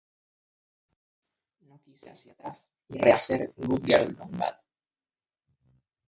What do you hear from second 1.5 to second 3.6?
No quise ir hacia atrás y rehacer